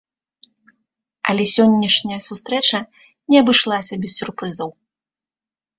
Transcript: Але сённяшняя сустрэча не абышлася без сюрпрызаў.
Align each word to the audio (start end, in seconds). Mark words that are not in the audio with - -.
Але 1.33 1.43
сённяшняя 1.57 2.19
сустрэча 2.29 2.79
не 3.35 3.45
абышлася 3.45 3.93
без 4.07 4.11
сюрпрызаў. 4.21 4.69